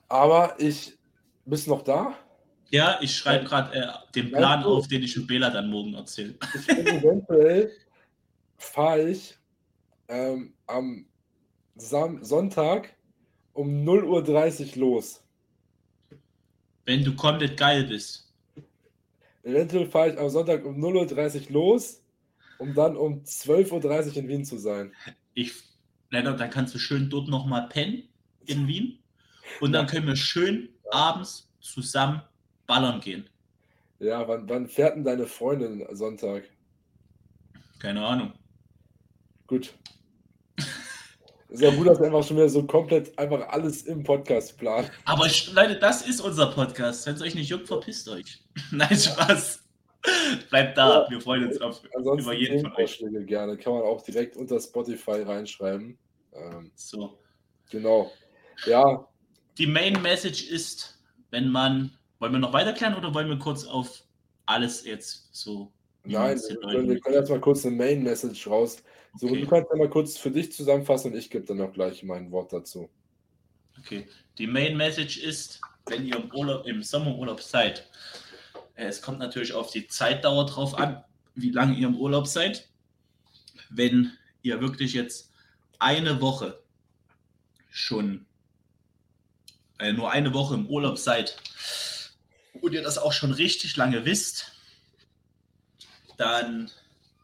[0.09, 0.97] aber ich.
[1.45, 2.13] Bist noch da?
[2.71, 4.79] Ja, ich schreibe gerade äh, den Ja, Plan cool.
[4.79, 6.35] auf, den ich mit Bela dann morgen erzähle.
[6.53, 7.71] Ich bin eventuell
[8.57, 9.37] fahre ich
[10.09, 11.05] ähm, am
[11.75, 12.93] Sam Sonntag
[13.53, 15.23] um 0.30 Uhr los.
[16.83, 18.24] Wenn du komplett geil bist.
[19.45, 22.03] Eventuell fahre ich am Sonntag um 0.30 Uhr los,
[22.57, 24.91] um dann um 12.30 Uhr in Wien zu sein.
[25.35, 25.53] Ich,
[26.09, 28.09] Lennart, dann kannst du schön dort nochmal pennen
[28.47, 28.99] in Wien.
[29.61, 32.23] Und dann können wir schön abends zusammen
[32.65, 33.29] ballern gehen.
[33.99, 36.49] Ja, wann, wann fährt denn deine Freundin Sonntag?
[37.77, 38.33] Keine Ahnung.
[39.45, 39.75] Gut.
[41.55, 44.89] Ist ja gut, dass wir einfach schon wieder so komplett einfach alles im Podcast planen.
[45.05, 47.07] Aber Leute, das ist unser Podcast.
[47.07, 48.43] Wenn es euch nicht juckt, verpisst euch.
[48.71, 49.63] Nein, Spaß.
[50.49, 51.03] Bleibt da.
[51.03, 51.09] Ja.
[51.09, 53.01] Wir freuen uns auf, über jeden von euch.
[53.25, 53.57] Gerne.
[53.57, 55.97] Kann man auch direkt unter Spotify reinschreiben.
[56.33, 57.17] Ähm, So.
[57.71, 58.11] genau.
[58.65, 59.07] Ja,
[59.57, 60.99] Die Main Message ist,
[61.31, 61.97] wenn man.
[62.19, 64.03] Wollen wir noch weiter klären oder wollen wir kurz auf
[64.45, 65.71] alles jetzt so.
[66.05, 68.77] Nein, wir wir können jetzt mal kurz eine Main Message raus.
[69.17, 69.41] So, Okay.
[69.41, 72.31] du kannst ja mal kurz für dich zusammenfassen und ich gebe dann auch gleich mein
[72.31, 72.89] Wort dazu.
[73.79, 74.07] Okay.
[74.37, 77.89] Die Main Message ist, wenn ihr im, Urlaub, im Sommerurlaub seid,
[78.75, 81.03] äh, es kommt natürlich auf die Zeitdauer drauf an,
[81.35, 82.67] wie lange ihr im Urlaub seid.
[83.69, 85.31] Wenn ihr wirklich jetzt
[85.79, 86.61] eine Woche
[87.69, 88.25] schon
[89.79, 91.37] äh, nur eine Woche im Urlaub seid
[92.61, 94.54] und ihr das auch schon richtig lange wisst,
[96.17, 96.71] dann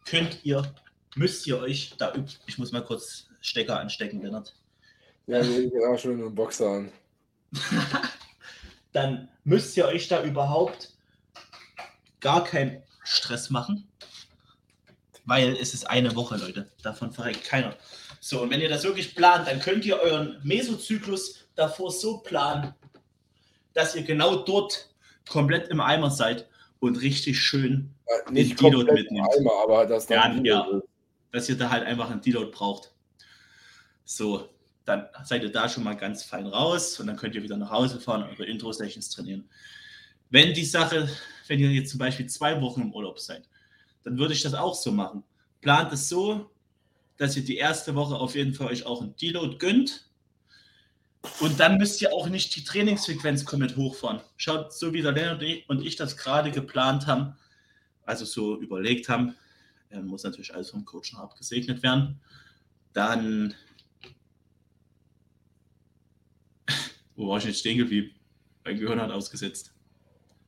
[0.06, 0.74] könnt ihr,
[1.16, 2.14] müsst ihr euch da,
[2.46, 4.56] ich muss mal kurz Stecker anstecken, Lennart.
[5.28, 6.92] Ja, wir ich auch schon einen Boxer an.
[8.94, 10.94] dann müsst ihr euch da überhaupt
[12.20, 13.88] gar keinen Stress machen,
[15.26, 16.70] weil es ist eine Woche, Leute.
[16.84, 17.76] Davon verreckt keiner.
[18.20, 22.74] So, und wenn ihr das wirklich plant, dann könnt ihr euren Mesozyklus davor so planen,
[23.74, 24.90] dass ihr genau dort
[25.28, 26.48] komplett im Eimer seid
[26.82, 27.94] und richtig schön,
[28.28, 29.26] Äh, Nicht Den Deload mitnimmt.
[29.38, 30.68] im Eimer, aber das Ja, dann ja.
[31.32, 32.92] dass ihr da halt einfach einen Deload braucht.
[34.04, 34.50] So,
[34.84, 37.70] dann seid ihr da schon mal ganz fein raus und dann könnt ihr wieder nach
[37.72, 39.48] Hause fahren und eure Intro-Sessions trainieren.
[40.30, 41.08] Wenn die Sache,
[41.48, 43.48] wenn ihr jetzt zum Beispiel zwei Wochen im Urlaub seid,
[44.04, 45.24] dann würde ich das auch so machen.
[45.62, 46.50] Plant es so,
[47.18, 50.10] dass ihr die erste Woche auf jeden Fall euch auch einen Deload gönnt.
[51.40, 54.22] Und dann müsst ihr auch nicht die Trainingsfrequenz komplett hochfahren.
[54.38, 57.36] Schaut, so wie der Lennart und ich- das gerade geplant haben,
[58.06, 59.36] also so überlegt haben,
[59.90, 62.20] äh, muss natürlich alles vom Coach noch abgesegnet werden.
[62.94, 63.54] Dann,
[67.16, 68.16] wo war ich jetzt stehen geblieben?
[68.64, 69.74] Mein Gehirn hat ausgesetzt.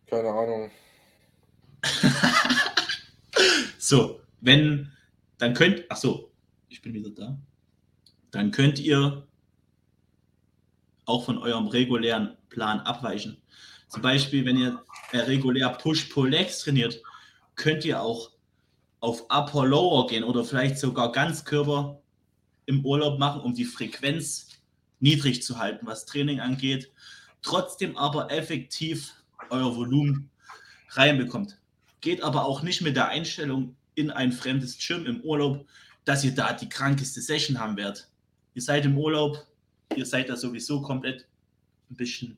[0.07, 0.71] Keine Ahnung.
[3.77, 4.93] So, wenn,
[5.39, 6.31] dann könnt, ach so,
[6.69, 7.37] ich bin wieder da.
[8.31, 9.27] Dann könnt ihr
[11.05, 13.41] auch von eurem regulären Plan abweichen.
[13.87, 17.01] Zum Beispiel, wenn ihr äh, regulär Push-Pull-Legs trainiert,
[17.55, 18.31] könnt ihr auch
[18.99, 22.01] auf Upper Lower gehen oder vielleicht sogar Ganzkörper
[22.65, 24.47] im Urlaub machen, um die Frequenz
[24.99, 26.91] niedrig zu halten, was Training angeht.
[27.41, 29.13] Trotzdem aber effektiv
[29.49, 30.29] euer Volumen
[30.89, 31.59] reinbekommt.
[32.01, 35.67] Geht aber auch nicht mit der Einstellung in ein fremdes Gym im Urlaub,
[36.05, 38.09] dass ihr da die krankeste Session haben werdet.
[38.53, 39.45] Ihr seid im Urlaub,
[39.95, 41.27] ihr seid da sowieso komplett
[41.89, 42.37] ein bisschen.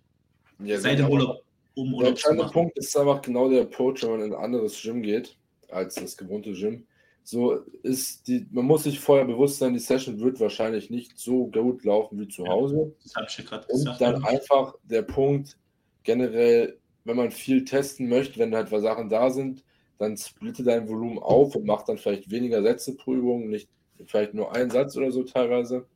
[0.60, 1.43] Ja, seid im Urlaub,
[1.75, 2.51] um Der Urlaub machen.
[2.53, 5.38] Punkt ist einfach genau der Approach, wenn man in ein anderes Gym geht,
[5.69, 6.86] als das gewohnte Gym.
[7.23, 11.47] So ist die, man muss sich vorher bewusst sein, die Session wird wahrscheinlich nicht so
[11.47, 12.51] gut laufen wie zu Ja.
[12.51, 12.93] Hause.
[13.03, 14.01] Das habe ich ja gerade Und gesagt.
[14.01, 15.58] dann einfach der Punkt,
[16.03, 19.63] generell, wenn man viel testen möchte, wenn halt Sachen da sind,
[19.97, 23.69] dann splitte dein Volumen auf und mach dann vielleicht weniger Sätze pro Übung, nicht
[24.05, 25.88] vielleicht nur einen Satz oder so teilweise.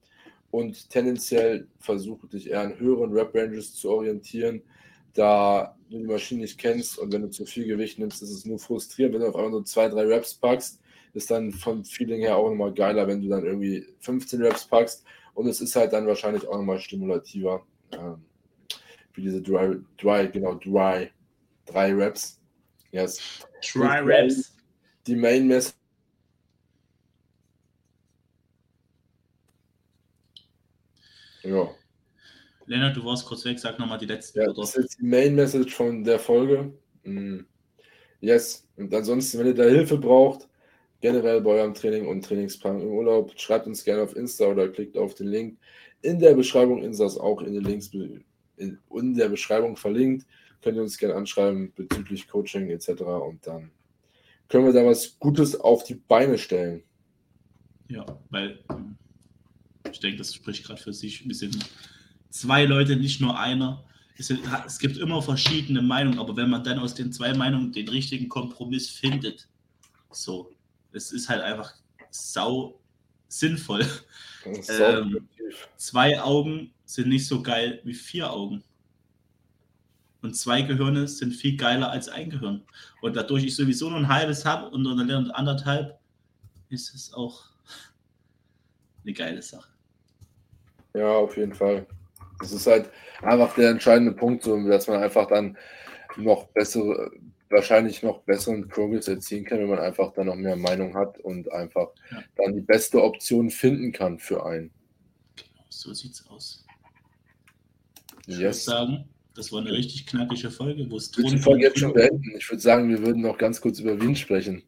[0.51, 4.61] Und tendenziell versuche dich eher an höheren Rep-Ranges zu orientieren,
[5.13, 8.45] da du die Maschine nicht kennst und wenn du zu viel Gewicht nimmst, ist es
[8.45, 10.79] nur frustrierend, wenn du auf einmal nur zwei, drei Reps packst,
[11.13, 15.03] ist dann vom Feeling her auch nochmal geiler, wenn du dann irgendwie 15 Reps packst
[15.33, 17.65] und es ist halt dann wahrscheinlich auch nochmal stimulativer.
[17.91, 18.23] Ähm,
[19.13, 21.09] wie diese Dry, Dry, genau, Dry,
[21.65, 22.39] drei Reps.
[22.91, 23.19] Yes.
[23.61, 24.55] Try Raps.
[25.07, 25.78] Die Main Message.
[31.49, 31.69] Ja.
[32.67, 35.33] Lennart, du warst kurz weg, sag nochmal die letzten Ja, das ist jetzt die Main
[35.33, 36.71] Message von der Folge.
[37.03, 37.39] Mm.
[38.21, 38.67] Yes.
[38.77, 40.47] Und ansonsten, wenn ihr da Hilfe braucht,
[41.01, 44.97] generell bei eurem Training und Trainingsplan im Urlaub, schreibt uns gerne auf Insta oder klickt
[44.97, 45.57] auf den Link
[46.01, 46.83] in der Beschreibung.
[46.83, 47.91] Insta ist auch in den Links
[48.57, 50.27] in, in der Beschreibung verlinkt.
[50.61, 53.01] Könnt ihr uns gerne anschreiben bezüglich Coaching etc.
[53.01, 53.71] Und dann
[54.47, 56.83] können wir da was Gutes auf die Beine stellen.
[57.87, 58.59] Ja, weil
[59.91, 61.27] ich denke, das spricht gerade für sich.
[61.27, 61.57] Wir sind
[62.29, 63.83] zwei Leute, nicht nur einer.
[64.17, 64.29] Es,
[64.65, 68.27] es gibt immer verschiedene Meinungen, aber wenn man dann aus den zwei Meinungen den richtigen
[68.27, 69.47] Kompromiss findet,
[70.11, 70.51] so,
[70.91, 71.73] es ist halt einfach
[72.09, 72.79] sau
[73.27, 73.85] sinnvoll.
[74.69, 75.27] Ähm.
[75.75, 78.63] Zwei Augen sind nicht so geil wie vier Augen.
[80.21, 82.63] Und zwei Gehirne sind viel geiler als ein Gehirn.
[83.01, 85.99] Und dadurch ich sowieso nur ein halbes habe und dann anderthalb,
[86.69, 87.45] ist es auch
[89.03, 89.69] eine geile Sache.
[90.93, 91.85] Ja, auf jeden Fall.
[92.39, 92.89] Das ist halt
[93.21, 95.57] einfach der entscheidende Punkt, so, dass man einfach dann
[96.17, 97.11] noch bessere,
[97.49, 101.51] wahrscheinlich noch besseren Progress erzielen kann, wenn man einfach dann noch mehr Meinung hat und
[101.51, 102.23] einfach Ja.
[102.37, 104.71] dann die beste Option finden kann für einen.
[105.35, 106.65] Genau, so sieht's aus.
[108.27, 108.65] Ich würde Yes.
[108.65, 112.35] sagen, das war eine richtig knackige Folge, wo es würde die Folge jetzt schon beenden.
[112.37, 114.63] Ich würde sagen, wir würden noch ganz kurz über Wien sprechen.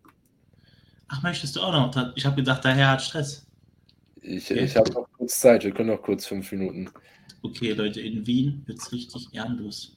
[1.10, 2.13] Ach, möchtest du auch noch?
[2.15, 3.45] Ich habe gedacht, der Herr hat Stress.
[4.21, 4.62] Ich, Okay.
[4.63, 5.63] ich habe noch kurz Zeit.
[5.63, 6.89] Wir können noch kurz fünf Minuten.
[7.43, 9.95] Okay, Leute, in Wien wird's richtig ehrenlos.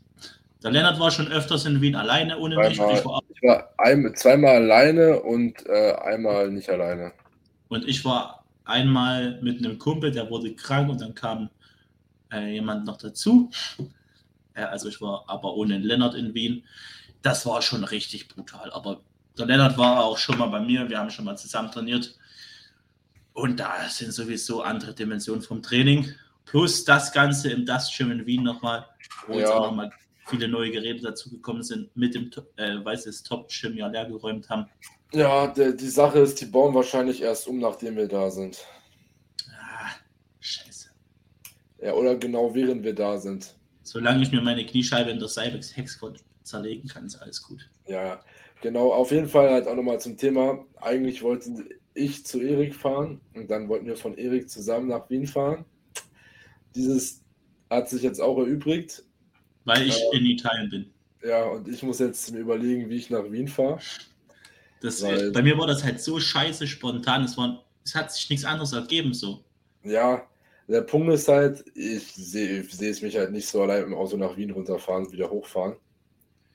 [0.63, 2.77] Der Lennart war schon öfters in Wien alleine ohne mich.
[2.77, 2.99] Zweimal.
[2.99, 7.13] ich war, Ich war ein, zweimal alleine und äh, einmal nicht alleine.
[7.69, 11.49] und ich war einmal mit einem Kumpel, der wurde krank und dann kam
[12.33, 13.51] äh, jemand noch dazu.
[14.57, 16.65] Ja, also ich war aber ohne Lennart in Wien.
[17.23, 18.71] Das war schon richtig brutal.
[18.73, 19.01] Aber
[19.39, 20.89] der Lennart war auch schon mal bei mir.
[20.89, 22.15] Wir haben schon mal zusammen trainiert.
[23.35, 26.09] Und da sind sowieso andere Dimensionen vom Training.
[26.47, 28.87] Plus das Ganze im Dust Gym in Wien nochmal,
[29.27, 29.57] wo jetzt Ja.
[29.59, 29.91] auch nochmal
[30.27, 34.07] viele neue Geräte dazugekommen sind, mit dem, äh, weil sie das Top Gym ja leer
[34.07, 34.67] geräumt haben.
[35.13, 38.59] Ja, der, die Sache ist, die bauen wahrscheinlich erst um, nachdem wir da sind.
[39.51, 39.91] Ah,
[40.41, 40.89] scheiße.
[41.83, 43.55] Ja, oder genau während wir da sind.
[43.83, 47.69] Solange ich mir meine Kniescheibe in der Cybex Hexquad zerlegen kann, ist alles gut.
[47.87, 48.23] Ja,
[48.63, 48.93] genau.
[48.93, 50.65] Auf jeden Fall halt auch nochmal zum Thema.
[50.81, 55.27] Eigentlich wollte ich zu Erik fahren und dann wollten wir von Erik zusammen nach Wien
[55.27, 55.65] fahren.
[56.75, 57.23] Dieses
[57.71, 59.05] hat sich jetzt auch erübrigt.
[59.65, 60.19] Weil ich Ja.
[60.19, 60.91] in Italien bin.
[61.27, 63.79] Ja, und ich muss jetzt mir überlegen, wie ich nach Wien fahre.
[64.83, 67.25] Das, Weil- bei mir war das halt so scheiße spontan.
[67.25, 69.43] Es, war, es hat sich nichts anderes ergeben so.
[69.83, 70.27] Ja,
[70.69, 74.17] der Punkt ist halt, ich sehe sehe es mich halt nicht so allein im Auto
[74.19, 75.77] nach Wien runterfahren, wieder hochfahren.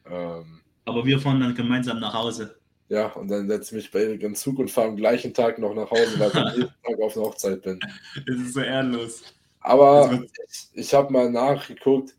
[0.05, 2.58] Ähm, Aber wir fahren dann gemeinsam nach Hause.
[2.89, 5.59] Ja, und dann setze ich mich bei Erik im Zug und fahre am gleichen Tag
[5.59, 7.79] noch nach Hause, weil ich am nächsten Tag auf einer Hochzeit bin.
[8.25, 9.23] Das ist so ehrenlos.
[9.61, 12.15] Aber ich, ich habe mal nachgeguckt,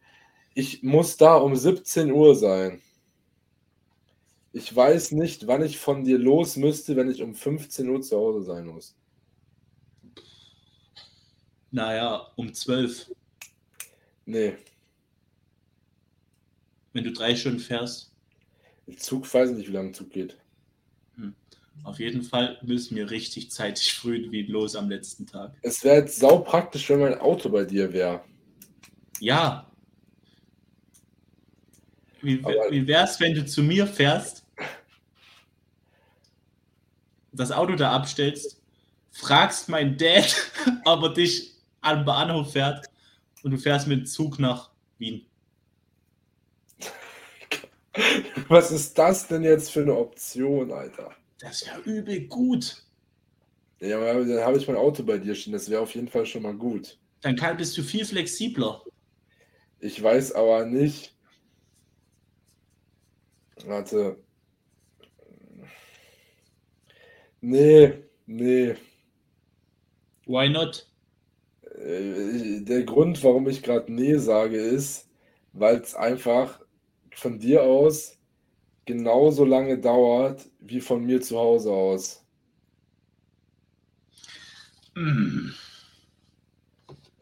[0.54, 2.80] ich muss da um 17 Uhr sein.
[4.52, 8.16] Ich weiß nicht, wann ich von dir los müsste, wenn ich um 15 Uhr zu
[8.16, 8.96] Hause sein muss.
[11.70, 13.10] Naja, um 12,
[14.26, 14.56] Nee,
[16.92, 18.12] wenn du drei Stunden fährst.
[18.96, 20.39] Zug weiß ich nicht, wie lange der Zug geht.
[21.84, 25.52] Auf jeden Fall müssen wir richtig zeitig früh in Wien los am letzten Tag.
[25.62, 28.22] Es wäre jetzt sau praktisch, wenn mein Auto bei dir wäre.
[29.18, 29.70] Ja.
[32.22, 34.44] Wie, Aber- wie wär's, wenn du zu mir fährst,
[37.32, 38.60] das Auto da abstellst,
[39.12, 40.34] fragst mein Dad,
[40.84, 42.86] ob er dich am Bahnhof fährt
[43.42, 45.24] und du fährst mit dem Zug nach Wien.
[48.48, 51.14] Was ist das denn jetzt für eine Option, Alter?
[51.40, 52.84] Das wäre übel gut.
[53.80, 55.52] Ja, aber dann habe ich mein Auto bei dir stehen.
[55.54, 56.98] Das wäre auf jeden Fall schon mal gut.
[57.22, 58.82] Dann kann, bist du viel flexibler.
[59.80, 61.16] Ich weiß aber nicht.
[63.64, 64.16] Warte.
[67.42, 68.76] Nee, nee.
[70.26, 70.86] Why not?
[71.62, 75.08] Äh, Der Grund, warum ich gerade nee sage, ist,
[75.52, 76.60] weil es einfach
[77.14, 78.19] von dir aus
[78.90, 82.24] genauso lange dauert wie von mir zu Hause aus.
[84.96, 85.54] Hm.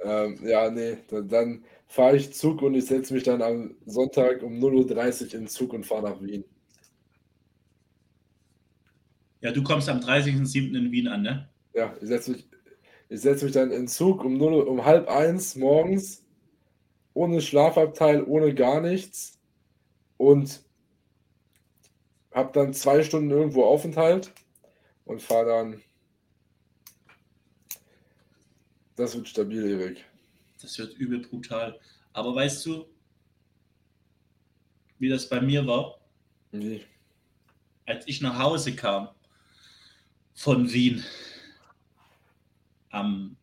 [0.03, 4.43] Ähm, ja, nee, dann, dann fahre ich Zug und ich setze mich dann am Sonntag
[4.43, 6.45] um 0.30 Uhr in Zug und fahre nach Wien.
[9.41, 10.75] Ja, du kommst am 30.07.
[10.77, 11.49] in Wien an, ne?
[11.75, 12.49] Ja, ich setze mich,
[13.11, 16.25] ich setz mich dann in Zug um, 0, um halb eins morgens,
[17.13, 19.39] ohne Schlafabteil, ohne gar nichts
[20.17, 20.68] und
[22.39, 24.33] habe dann zwei Stunden irgendwo Aufenthalt
[25.05, 25.83] und fahre dann.
[28.95, 30.05] Das wird stabil, Erik.
[30.63, 31.79] Das wird übel brutal.
[32.13, 32.87] Aber weißt du,
[34.99, 35.99] wie das bei mir war,
[36.53, 36.85] Wie?
[37.87, 39.09] als ich nach Hause kam
[40.35, 41.05] von Wien
[42.91, 43.37] am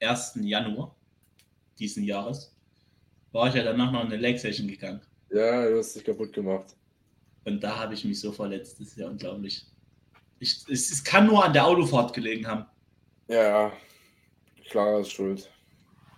[0.00, 0.38] 1.
[0.42, 0.96] Januar
[1.78, 2.54] diesen Jahres,
[3.32, 5.02] war ich ja danach noch in eine Leg Session gegangen.
[5.30, 6.74] Ja, du hast dich kaputt gemacht.
[7.44, 8.80] Und da habe ich mich so verletzt.
[8.80, 9.66] Das ist ja unglaublich.
[10.38, 12.66] Ich, es, es kann nur an der Autofahrt gelegen haben.
[13.28, 13.72] Ja.
[14.70, 15.50] Clara ist schuld.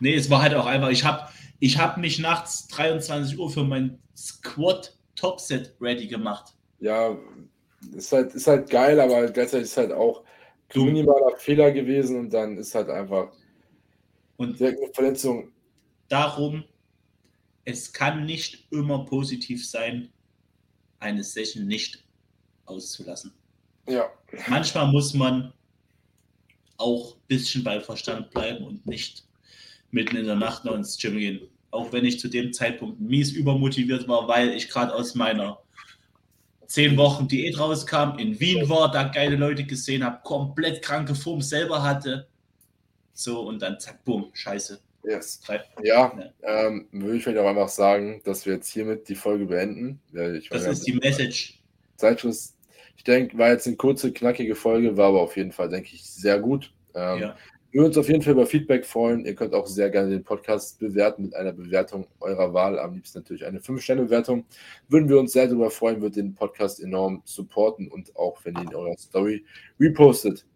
[0.01, 3.65] Nee, es war halt auch einfach, ich habe ich hab mich nachts 23 Uhr für
[3.65, 6.55] mein Squat Topset ready gemacht.
[6.81, 7.17] Ja,
[7.95, 10.25] ist halt, ist halt geil, aber gleichzeitig ist halt auch
[10.75, 13.33] ein minimaler Fehler gewesen und dann ist halt einfach
[14.37, 15.53] Und direkt eine Verletzung.
[16.09, 16.65] darum,
[17.65, 20.13] es kann nicht immer positiv sein,
[20.99, 22.05] eine Session nicht
[22.67, 23.33] auszulassen.
[23.89, 24.11] Ja,
[24.49, 25.53] Manchmal muss man
[26.77, 29.25] auch ein bisschen bei Verstand bleiben und nicht
[29.91, 31.49] mitten in der Nacht noch ins Gym gehen.
[31.71, 35.59] Auch wenn ich zu dem Zeitpunkt mies übermotiviert war, weil ich gerade aus meiner
[36.67, 41.41] zehn Wochen Diät rauskam, in Wien war, da geile Leute gesehen habe, komplett kranke Form
[41.41, 42.27] selber hatte.
[43.13, 44.81] So, und dann zack, bumm, scheiße.
[45.07, 45.41] Yes.
[45.49, 46.33] Ja, Ja.
[46.43, 50.01] ähm, würde ich vielleicht auch einfach sagen, dass wir jetzt hiermit die Folge beenden.
[50.37, 51.63] Ich Das ist die Message.
[51.97, 52.55] Zeitschluss.
[52.97, 56.05] Ich denke, war jetzt eine kurze, knackige Folge, war aber auf jeden Fall, denke ich,
[56.05, 56.73] sehr gut.
[56.95, 57.37] Ähm, Ja.
[57.73, 59.27] Wir würden uns auf jeden Fall über Feedback freuen.
[59.27, 62.79] Ihr könnt auch sehr gerne den Podcast bewerten mit einer Bewertung eurer Wahl.
[62.79, 64.47] Am liebsten natürlich eine 5-Sterne-Bewertung.
[64.89, 68.63] Würden wir uns sehr darüber freuen, wird den Podcast enorm supporten und auch, wenn ihr
[68.63, 69.45] in eurer Story
[69.79, 70.47] repostet.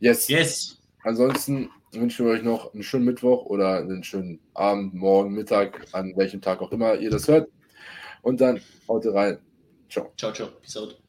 [0.00, 0.28] Yes.
[0.28, 0.82] Yes.
[1.02, 6.12] Ansonsten wünschen wir euch noch einen schönen Mittwoch oder einen schönen Abend, Morgen, Mittag, an
[6.16, 7.48] welchem Tag auch immer ihr das hört.
[8.22, 9.38] Und dann haut rein.
[9.88, 10.12] Ciao.
[10.16, 10.48] Ciao, ciao.
[10.60, 11.00] Peace out.